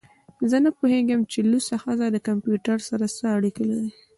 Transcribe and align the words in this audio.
زه 0.49 0.57
نه 0.65 0.71
پوهیږم 0.77 1.21
چې 1.31 1.39
لوڅه 1.51 1.75
ښځه 1.83 2.05
له 2.13 2.19
کمپیوټر 2.27 2.77
سره 2.89 3.05
څه 3.17 3.25
اړیکه 3.37 3.63
لري 3.69 3.89